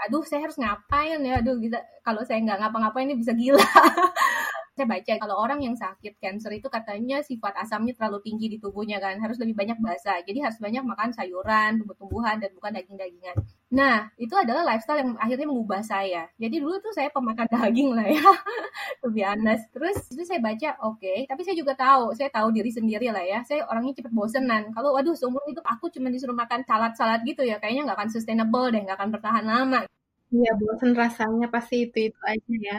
[0.09, 1.43] Aduh saya harus ngapain ya?
[1.43, 1.77] Aduh gitu.
[2.07, 3.59] Kalau saya nggak ngapa-ngapain ini bisa gila
[4.77, 9.01] saya baca kalau orang yang sakit cancer itu katanya sifat asamnya terlalu tinggi di tubuhnya
[9.01, 10.21] kan harus lebih banyak basah.
[10.21, 13.37] Jadi harus banyak makan sayuran tumbuh-tumbuhan dan bukan daging-dagingan.
[13.73, 16.29] Nah itu adalah lifestyle yang akhirnya mengubah saya.
[16.37, 18.29] Jadi dulu tuh saya pemakan daging lah ya
[19.01, 19.65] lebih honest.
[19.73, 21.01] Terus itu saya baca oke.
[21.01, 23.41] Okay, tapi saya juga tahu saya tahu diri sendiri lah ya.
[23.49, 24.77] Saya orangnya cepet bosenan.
[24.77, 28.69] Kalau waduh seumur hidup aku cuma disuruh makan salad-salad gitu ya kayaknya nggak akan sustainable
[28.69, 29.89] deh nggak akan bertahan lama.
[30.35, 32.79] Iya, bosen rasanya pasti itu itu aja ya.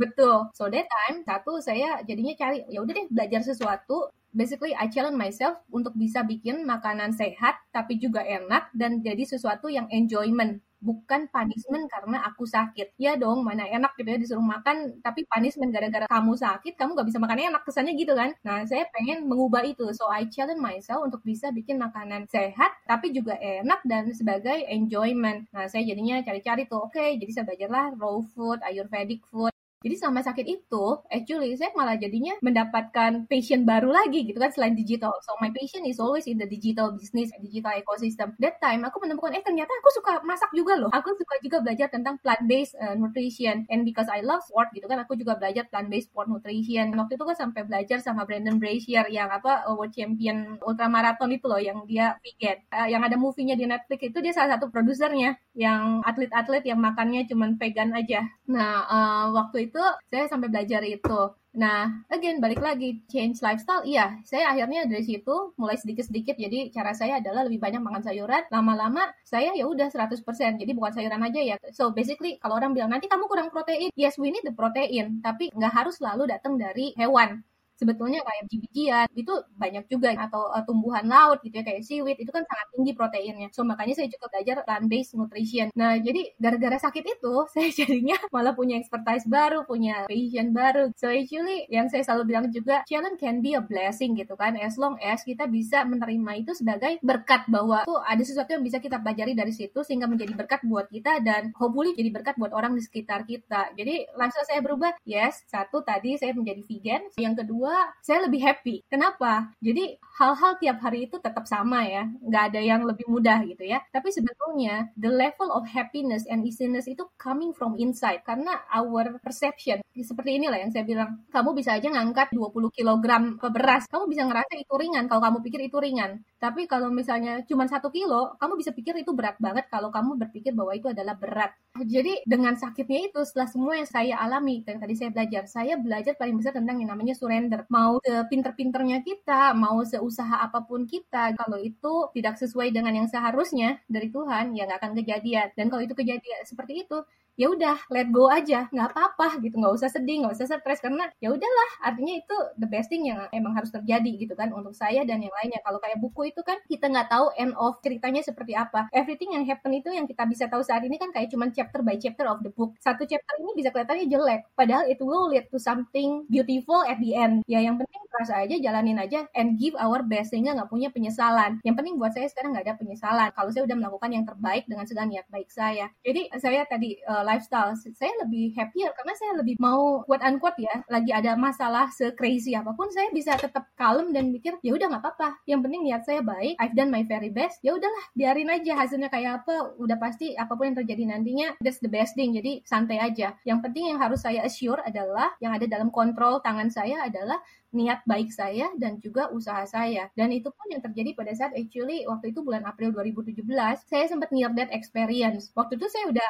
[0.00, 0.48] Betul.
[0.56, 4.08] So that time satu saya jadinya cari ya udah deh belajar sesuatu.
[4.32, 9.68] Basically I challenge myself untuk bisa bikin makanan sehat tapi juga enak dan jadi sesuatu
[9.68, 12.96] yang enjoyment bukan punishment karena aku sakit.
[12.98, 17.06] Ya dong, mana enak gitu ya disuruh makan, tapi punishment gara-gara kamu sakit, kamu gak
[17.06, 18.34] bisa makan enak, kesannya gitu kan.
[18.42, 19.86] Nah, saya pengen mengubah itu.
[19.94, 25.46] So, I challenge myself untuk bisa bikin makanan sehat, tapi juga enak dan sebagai enjoyment.
[25.54, 29.94] Nah, saya jadinya cari-cari tuh, oke, okay, jadi saya belajarlah raw food, ayurvedic food, jadi
[29.98, 35.10] selama sakit itu, actually saya malah jadinya mendapatkan passion baru lagi gitu kan selain digital.
[35.26, 38.38] So my passion is always in the digital business, digital ecosystem.
[38.38, 40.90] That time aku menemukan eh ternyata aku suka masak juga loh.
[40.94, 44.86] Aku suka juga belajar tentang plant based uh, nutrition and because I love sport gitu
[44.86, 46.94] kan aku juga belajar plant based sport nutrition.
[46.94, 51.58] Waktu itu kan sampai belajar sama Brandon Brazier yang apa world champion ultramarathon itu loh
[51.58, 52.62] yang dia vegan.
[52.70, 57.26] Uh, yang ada movie-nya di Netflix itu dia salah satu produsernya yang atlet-atlet yang makannya
[57.28, 58.24] cuman vegan aja.
[58.48, 61.32] Nah, uh, waktu itu itu saya sampai belajar itu.
[61.52, 63.84] Nah, again balik lagi change lifestyle.
[63.84, 66.36] Iya, saya akhirnya dari situ mulai sedikit-sedikit.
[66.36, 68.44] Jadi cara saya adalah lebih banyak makan sayuran.
[68.52, 70.60] Lama-lama saya ya udah 100%.
[70.60, 71.56] Jadi bukan sayuran aja ya.
[71.72, 75.52] So basically kalau orang bilang nanti kamu kurang protein, yes we need the protein, tapi
[75.52, 77.44] nggak harus selalu datang dari hewan
[77.82, 82.30] sebetulnya kayak biji-bijian itu banyak juga atau uh, tumbuhan laut gitu ya kayak seaweed itu
[82.30, 83.48] kan sangat tinggi proteinnya.
[83.50, 85.74] So makanya saya juga belajar plant based nutrition.
[85.74, 90.94] Nah, jadi gara-gara sakit itu saya jadinya malah punya expertise baru, punya passion baru.
[90.94, 94.78] So actually yang saya selalu bilang juga challenge can be a blessing gitu kan as
[94.78, 99.00] long as kita bisa menerima itu sebagai berkat bahwa tuh ada sesuatu yang bisa kita
[99.02, 102.82] pelajari dari situ sehingga menjadi berkat buat kita dan hopefully jadi berkat buat orang di
[102.84, 103.74] sekitar kita.
[103.74, 104.92] Jadi lifestyle saya berubah.
[105.08, 107.71] Yes, satu tadi saya menjadi vegan, yang kedua
[108.04, 108.84] saya lebih happy.
[108.88, 109.52] Kenapa?
[109.58, 113.80] Jadi hal-hal tiap hari itu tetap sama ya, nggak ada yang lebih mudah gitu ya.
[113.92, 119.80] Tapi sebetulnya the level of happiness and easiness itu coming from inside karena our perception
[120.00, 121.20] seperti inilah yang saya bilang.
[121.28, 123.04] Kamu bisa aja ngangkat 20 kg
[123.52, 126.24] beras, kamu bisa ngerasa itu ringan kalau kamu pikir itu ringan.
[126.40, 130.56] Tapi kalau misalnya cuma satu kilo, kamu bisa pikir itu berat banget kalau kamu berpikir
[130.56, 131.52] bahwa itu adalah berat.
[131.76, 136.12] Jadi dengan sakitnya itu setelah semua yang saya alami, yang tadi saya belajar, saya belajar
[136.20, 141.58] paling besar tentang yang namanya surrender mau sepinter-pinternya kita, mau seusaha apa pun kita, kalau
[141.62, 145.48] itu tidak sesuai dengan yang seharusnya dari Tuhan, ya nggak akan kejadian.
[145.54, 146.98] Dan kalau itu kejadian seperti itu,
[147.36, 151.08] ya udah let go aja nggak apa-apa gitu nggak usah sedih nggak usah stres karena
[151.18, 155.02] ya udahlah artinya itu the best thing yang emang harus terjadi gitu kan untuk saya
[155.02, 155.60] dan yang lainnya.
[155.64, 158.86] Kalau kayak buku itu kan kita nggak tahu end of ceritanya seperti apa.
[158.92, 161.96] Everything yang happen itu yang kita bisa tahu saat ini kan kayak cuman chapter by
[161.96, 162.76] chapter of the book.
[162.78, 167.16] Satu chapter ini bisa kelihatannya jelek padahal it will lead to something beautiful at the
[167.16, 167.42] end.
[167.48, 171.58] Ya yang penting rasa aja jalanin aja and give our best sehingga nggak punya penyesalan.
[171.64, 173.28] Yang penting buat saya sekarang nggak ada penyesalan.
[173.32, 175.88] Kalau saya udah melakukan yang terbaik dengan segala niat baik saya.
[176.04, 177.74] Jadi saya tadi uh, lifestyle.
[177.74, 182.52] Saya lebih happier karena saya lebih mau quote unquote ya lagi ada masalah se crazy
[182.52, 185.42] apa pun saya bisa tetap kalem dan mikir ya udah nggak apa-apa.
[185.46, 186.54] Yang penting niat saya baik.
[186.58, 187.62] I've done my very best.
[187.64, 189.74] Ya udahlah biarin aja hasilnya kayak apa.
[189.78, 192.34] Udah pasti apa pun yang terjadi nantinya that's the best thing.
[192.34, 193.34] Jadi santai aja.
[193.46, 197.38] Yang penting yang harus saya assure adalah yang ada dalam kontrol tangan saya adalah
[197.72, 200.12] niat baik saya dan juga usaha saya.
[200.12, 203.42] Dan itu pun yang terjadi pada saat actually waktu itu bulan April 2017,
[203.88, 205.50] saya sempat near that experience.
[205.56, 206.28] Waktu itu saya udah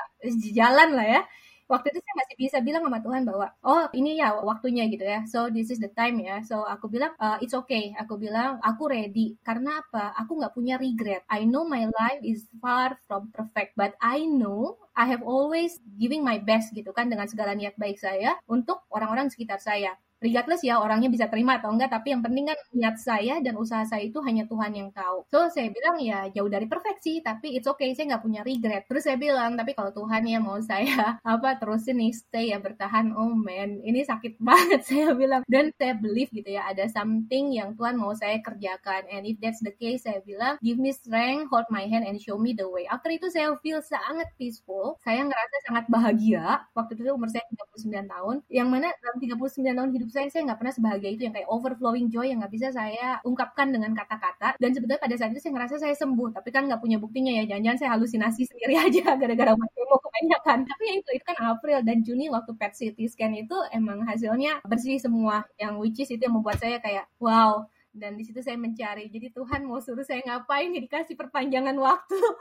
[0.54, 1.22] jalan lah ya.
[1.70, 5.24] Waktu itu saya masih bisa bilang sama Tuhan bahwa oh ini ya waktunya gitu ya.
[5.24, 6.44] So this is the time ya.
[6.44, 7.96] So aku bilang uh, it's okay.
[7.96, 9.40] Aku bilang aku ready.
[9.40, 10.12] Karena apa?
[10.20, 11.24] Aku nggak punya regret.
[11.32, 16.20] I know my life is far from perfect but I know I have always giving
[16.20, 20.78] my best gitu kan dengan segala niat baik saya untuk orang-orang sekitar saya regardless ya
[20.78, 24.22] orangnya bisa terima atau enggak tapi yang penting kan niat saya dan usaha saya itu
[24.22, 25.26] hanya Tuhan yang tahu.
[25.28, 28.86] So saya bilang ya jauh dari perfeksi tapi it's okay saya nggak punya regret.
[28.86, 33.12] Terus saya bilang tapi kalau Tuhan ya mau saya apa terusin nih stay ya bertahan.
[33.18, 35.42] Oh man ini sakit banget saya bilang.
[35.50, 39.10] Dan saya believe gitu ya ada something yang Tuhan mau saya kerjakan.
[39.10, 42.38] And if that's the case saya bilang give me strength hold my hand and show
[42.38, 42.86] me the way.
[42.86, 45.00] After itu saya feel sangat peaceful.
[45.02, 46.62] Saya ngerasa sangat bahagia.
[46.76, 47.42] Waktu itu umur saya
[47.74, 48.36] 39 tahun.
[48.52, 52.06] Yang mana dalam 39 tahun hidup saya saya nggak pernah sebahagia itu yang kayak overflowing
[52.12, 54.60] joy yang nggak bisa saya ungkapkan dengan kata-kata.
[54.60, 57.44] Dan sebetulnya pada saat itu saya ngerasa saya sembuh tapi kan nggak punya buktinya ya.
[57.48, 60.58] Jangan-jangan saya halusinasi sendiri aja gara-gara mau kebanyakan.
[60.68, 64.60] Tapi ya itu itu kan April dan Juni waktu PET CT scan itu emang hasilnya
[64.68, 65.42] bersih semua.
[65.56, 67.64] Yang which is itu yang membuat saya kayak wow.
[67.92, 72.16] Dan di situ saya mencari jadi Tuhan mau suruh saya ngapain ya dikasih perpanjangan waktu?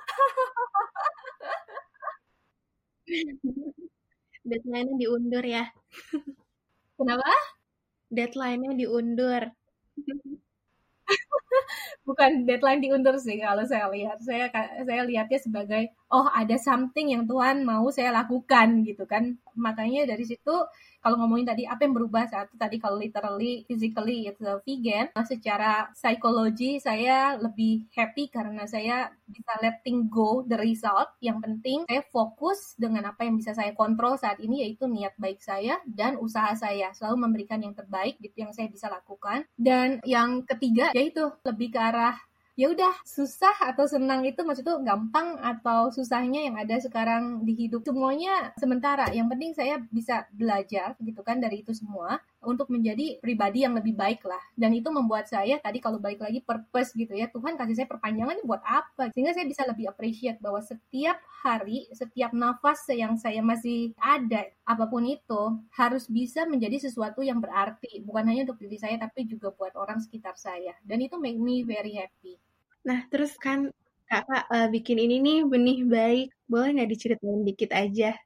[4.48, 5.64] Deadline-nya diundur ya.
[6.98, 7.30] Kenapa?
[8.18, 9.44] Deadline-nya diundur.
[12.08, 14.18] Bukan deadline diundur sih kalau saya lihat.
[14.26, 14.50] Saya
[14.88, 19.40] saya lihatnya sebagai oh ada something yang Tuhan mau saya lakukan gitu kan.
[19.56, 20.54] Makanya dari situ
[21.02, 25.90] kalau ngomongin tadi apa yang berubah saat itu tadi kalau literally physically itu vegan secara
[25.98, 31.10] psikologi saya lebih happy karena saya bisa letting go the result.
[31.24, 35.42] Yang penting saya fokus dengan apa yang bisa saya kontrol saat ini yaitu niat baik
[35.42, 36.94] saya dan usaha saya.
[36.94, 39.48] Selalu memberikan yang terbaik gitu yang saya bisa lakukan.
[39.58, 42.14] Dan yang ketiga yaitu lebih ke arah
[42.60, 47.54] ya udah susah atau senang itu maksud tuh gampang atau susahnya yang ada sekarang di
[47.56, 47.82] hidup.
[47.88, 49.10] Semuanya sementara.
[49.12, 53.94] Yang penting saya bisa belajar gitu kan dari itu semua untuk menjadi pribadi yang lebih
[53.94, 54.42] baik lah.
[54.58, 58.42] Dan itu membuat saya tadi kalau balik lagi purpose gitu ya Tuhan kasih saya perpanjangan
[58.44, 59.14] buat apa?
[59.14, 64.86] Sehingga saya bisa lebih appreciate bahwa setiap hari setiap nafas yang saya masih ada apa
[64.90, 68.02] pun itu harus bisa menjadi sesuatu yang berarti.
[68.02, 70.74] Bukan hanya untuk diri saya tapi juga buat orang sekitar saya.
[70.82, 72.42] Dan itu make me very happy.
[72.82, 73.70] Nah, terus kan
[74.10, 76.28] kakak uh, bikin ini nih benih baik.
[76.50, 78.18] Boleh nggak diceritain dikit aja?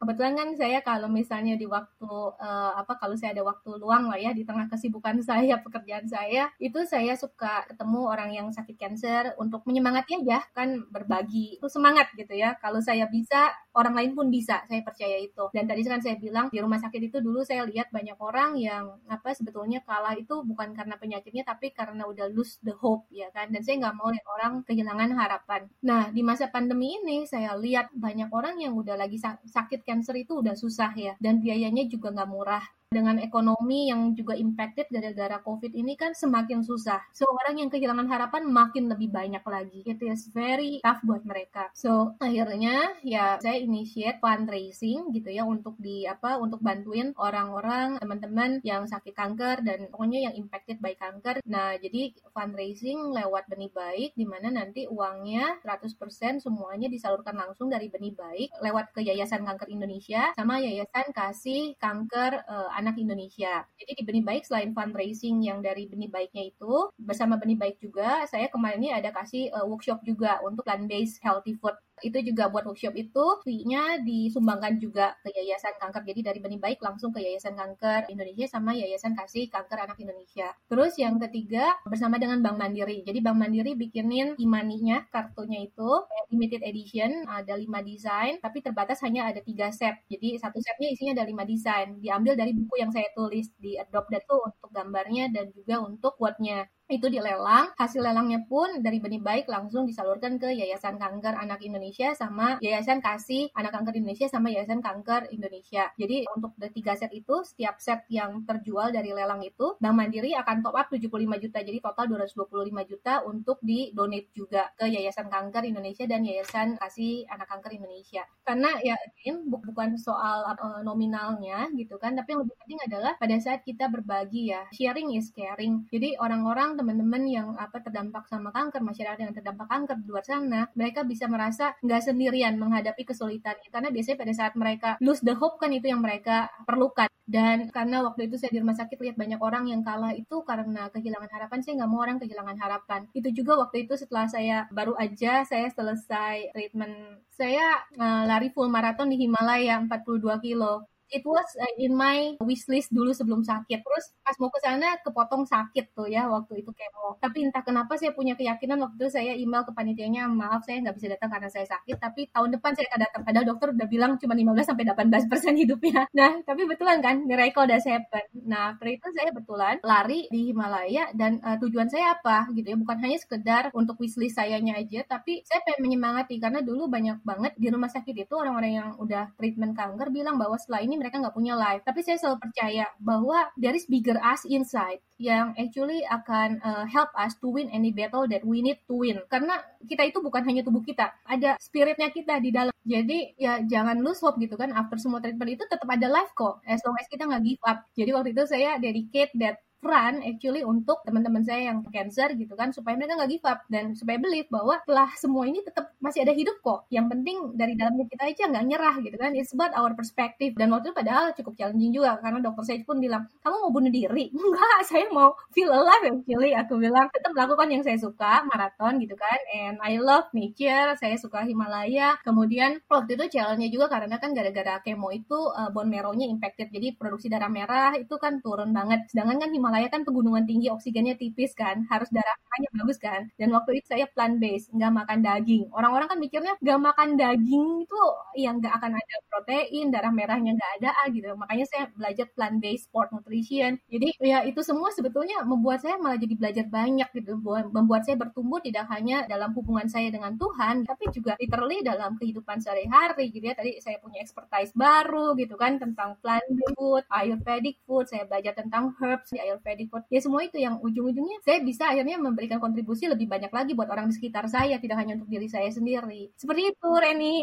[0.00, 2.08] Kebetulan kan saya kalau misalnya di waktu
[2.40, 6.48] uh, apa kalau saya ada waktu luang lah ya di tengah kesibukan saya pekerjaan saya
[6.56, 12.08] itu saya suka ketemu orang yang sakit cancer untuk menyemangati aja kan berbagi itu semangat
[12.16, 12.56] gitu ya.
[12.58, 15.50] Kalau saya bisa orang lain pun bisa saya percaya itu.
[15.52, 18.96] Dan tadi kan saya bilang di rumah sakit itu dulu saya lihat banyak orang yang
[19.06, 23.52] apa sebetulnya kalah itu bukan karena penyakitnya tapi karena udah lose the hope ya kan.
[23.52, 25.62] Dan saya nggak mau lihat orang kehilangan harapan.
[25.84, 30.38] Nah di masa pandemi ini saya lihat banyak orang yang udah lagi sakit cancer itu
[30.38, 35.78] udah susah ya dan biayanya juga nggak murah dengan ekonomi yang juga impacted gara-gara COVID
[35.78, 36.98] ini kan semakin susah.
[37.14, 39.86] So, orang yang kehilangan harapan makin lebih banyak lagi.
[39.86, 41.70] It is very tough buat mereka.
[41.70, 48.58] So, akhirnya ya saya initiate fundraising gitu ya untuk di apa untuk bantuin orang-orang teman-teman
[48.66, 51.38] yang sakit kanker dan pokoknya yang impacted by kanker.
[51.46, 57.86] Nah, jadi fundraising lewat benih baik di mana nanti uangnya 100% semuanya disalurkan langsung dari
[57.86, 63.62] benih baik lewat ke Yayasan Kanker Indonesia sama Yayasan Kasih Kanker uh, anak Indonesia.
[63.76, 68.24] Jadi di Benih Baik selain fundraising yang dari Benih Baiknya itu, bersama Benih Baik juga
[68.24, 72.64] saya kemarin ini ada kasih uh, workshop juga untuk plant-based healthy food itu juga buat
[72.66, 76.02] workshop itu fee-nya disumbangkan juga ke Yayasan Kanker.
[76.04, 80.52] Jadi dari Benih Baik langsung ke Yayasan Kanker Indonesia sama Yayasan Kasih Kanker Anak Indonesia.
[80.66, 83.04] Terus yang ketiga bersama dengan Bank Mandiri.
[83.04, 85.90] Jadi Bank Mandiri bikinin imaninya kartunya itu
[86.30, 90.00] limited edition ada lima desain tapi terbatas hanya ada tiga set.
[90.06, 91.98] Jadi satu setnya isinya ada lima desain.
[91.98, 96.66] Diambil dari buku yang saya tulis di Adobe itu untuk gambarnya dan juga untuk quote-nya
[96.90, 97.70] itu dilelang.
[97.78, 102.98] Hasil lelangnya pun dari benih baik langsung disalurkan ke Yayasan Kanker Anak Indonesia sama Yayasan
[102.98, 105.94] Kasih Anak Kanker Indonesia sama Yayasan Kanker Indonesia.
[105.94, 110.66] Jadi untuk tiga set itu, setiap set yang terjual dari lelang itu, Bank Mandiri akan
[110.66, 111.58] top up 75 juta.
[111.62, 117.30] Jadi total 225 juta untuk di donate juga ke Yayasan Kanker Indonesia dan Yayasan Kasih
[117.30, 118.26] Anak Kanker Indonesia.
[118.42, 123.36] Karena ya ini bukan soal uh, nominalnya gitu kan, tapi yang lebih penting adalah pada
[123.38, 125.86] saat kita berbagi ya, sharing is caring.
[125.94, 130.60] Jadi orang-orang teman-teman yang apa terdampak sama kanker, masyarakat yang terdampak kanker di luar sana,
[130.72, 133.60] mereka bisa merasa nggak sendirian menghadapi kesulitan.
[133.68, 137.12] Karena biasanya pada saat mereka lose the hope kan itu yang mereka perlukan.
[137.30, 140.90] Dan karena waktu itu saya di rumah sakit lihat banyak orang yang kalah itu karena
[140.90, 143.00] kehilangan harapan, saya nggak mau orang kehilangan harapan.
[143.14, 148.66] Itu juga waktu itu setelah saya baru aja saya selesai treatment, saya uh, lari full
[148.66, 153.82] maraton di Himalaya 42 kilo it was uh, in my wishlist dulu sebelum sakit.
[153.82, 157.18] Terus pas mau ke sana kepotong sakit tuh ya waktu itu kemo.
[157.18, 160.96] Tapi entah kenapa saya punya keyakinan waktu itu saya email ke panitianya, maaf saya nggak
[160.96, 163.22] bisa datang karena saya sakit, tapi tahun depan saya akan datang.
[163.26, 166.02] Padahal dokter udah bilang cuma 15 sampai 18 persen hidupnya.
[166.20, 168.20] Nah, tapi betulan kan, miracle does happen.
[168.44, 172.76] Nah, setelah itu saya betulan lari di Himalaya dan uh, tujuan saya apa gitu ya,
[172.76, 177.56] bukan hanya sekedar untuk wishlist sayanya aja, tapi saya pengen menyemangati karena dulu banyak banget
[177.56, 181.32] di rumah sakit itu orang-orang yang udah treatment kanker bilang bahwa setelah ini mereka nggak
[181.32, 181.80] punya life.
[181.80, 187.08] Tapi saya selalu percaya bahwa there is bigger us inside yang actually akan uh, help
[187.16, 189.16] us to win any battle that we need to win.
[189.32, 189.56] Karena
[189.88, 192.72] kita itu bukan hanya tubuh kita, ada spiritnya kita di dalam.
[192.84, 194.76] Jadi ya jangan lose hope gitu kan.
[194.76, 197.80] After semua treatment itu tetap ada life kok, as long as kita nggak give up.
[197.96, 202.70] Jadi waktu itu saya dedicate that run actually untuk teman-teman saya yang cancer gitu kan
[202.70, 206.32] supaya mereka nggak give up dan supaya believe bahwa setelah semua ini tetap masih ada
[206.32, 206.88] hidup kok.
[206.92, 209.30] Yang penting dari dalamnya kita aja nggak nyerah gitu kan.
[209.36, 210.56] It's about our perspective.
[210.56, 213.92] Dan waktu itu padahal cukup challenging juga karena dokter saya pun bilang kamu mau bunuh
[213.92, 214.32] diri?
[214.36, 217.06] Enggak saya mau feel alive actually aku bilang.
[217.14, 219.38] Tetap melakukan yang saya suka maraton gitu kan.
[219.54, 222.18] And I love nature saya suka Himalaya.
[222.26, 226.96] Kemudian waktu itu challenge juga karena kan gara-gara kemo itu uh, bone marrow-nya impacted jadi
[226.96, 229.06] produksi darah merah itu kan turun banget.
[229.12, 233.30] Sedangkan kan Himalaya Himalaya kan pegunungan tinggi oksigennya tipis kan harus darah merahnya bagus kan.
[233.38, 235.70] Dan waktu itu saya plant based nggak makan daging.
[235.70, 238.02] Orang-orang kan mikirnya nggak makan daging itu
[238.34, 241.30] yang nggak akan ada protein darah merahnya nggak ada ah, gitu.
[241.38, 243.78] Makanya saya belajar plant based sport nutrition.
[243.86, 247.38] Jadi ya itu semua sebetulnya membuat saya malah jadi belajar banyak gitu.
[247.70, 252.58] Membuat saya bertumbuh tidak hanya dalam hubungan saya dengan Tuhan tapi juga literally dalam kehidupan
[252.58, 253.54] sehari-hari gitu ya.
[253.54, 256.42] Tadi saya punya expertise baru gitu kan tentang plant
[256.74, 261.44] food ayurvedic food saya belajar tentang herbs di ayurvedic pedicure ya semua itu yang ujung-ujungnya
[261.44, 265.20] saya bisa akhirnya memberikan kontribusi lebih banyak lagi buat orang di sekitar saya tidak hanya
[265.20, 266.32] untuk diri saya sendiri.
[266.34, 267.36] Seperti itu Reni.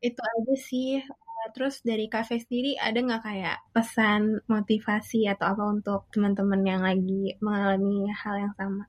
[0.00, 1.00] Itu aja sih.
[1.00, 6.82] Eh, Terus dari kafe sendiri ada nggak kayak pesan motivasi atau apa untuk teman-teman yang
[6.82, 8.84] lagi mengalami hal yang sama?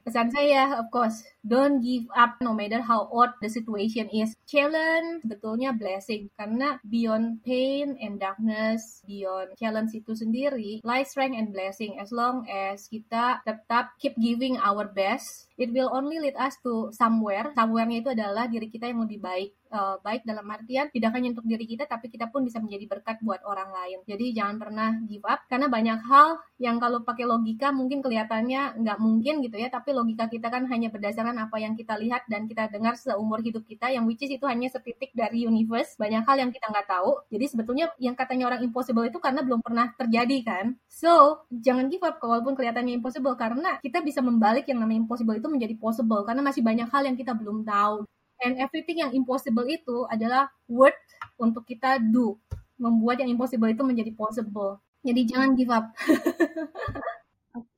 [0.00, 4.36] Pesan saya, of course, don't give up no matter how odd the situation is.
[4.44, 11.50] Challenge sebetulnya blessing karena beyond pain and darkness, beyond challenge itu sendiri, light strength and
[11.54, 11.96] blessing.
[11.96, 16.92] As long as kita tetap keep giving our best, it will only lead us to
[16.92, 17.52] somewhere.
[17.56, 19.52] Somewhere-nya itu adalah diri kita yang lebih baik.
[19.70, 23.22] Uh, baik dalam artian tidak hanya untuk diri kita, tapi kita pun bisa menjadi berkat
[23.22, 24.02] buat orang lain.
[24.02, 28.98] Jadi jangan pernah give up karena banyak hal yang kalau pakai logika mungkin kelihatannya nggak
[28.98, 32.66] mungkin gitu ya, tapi logika kita kan hanya berdasarkan apa yang kita lihat dan kita
[32.72, 35.94] dengar seumur hidup kita, yang which is itu hanya setitik dari universe.
[36.00, 37.20] Banyak hal yang kita nggak tahu.
[37.28, 40.66] Jadi sebetulnya yang katanya orang impossible itu karena belum pernah terjadi kan.
[40.88, 45.48] So jangan give up walaupun kelihatannya impossible karena kita bisa membalik yang namanya impossible itu
[45.50, 48.06] menjadi possible karena masih banyak hal yang kita belum tahu
[48.40, 50.96] and everything yang impossible itu adalah worth
[51.36, 52.40] untuk kita do
[52.80, 55.92] membuat yang impossible itu menjadi possible jadi jangan give up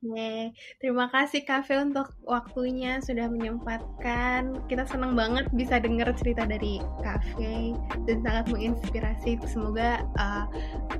[0.02, 0.50] Oke,
[0.82, 4.66] terima kasih Kafe untuk waktunya sudah menyempatkan.
[4.66, 7.78] Kita senang banget bisa dengar cerita dari Kafe
[8.10, 9.38] dan sangat menginspirasi.
[9.46, 10.50] Semoga uh,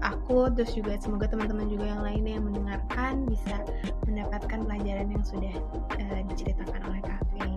[0.07, 3.59] aku terus juga semoga teman-teman juga yang lainnya yang mendengarkan bisa
[4.07, 5.55] mendapatkan pelajaran yang sudah
[5.99, 7.49] uh, diceritakan oleh Kafe.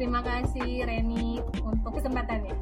[0.00, 2.52] Terima kasih Reni untuk kesempatannya.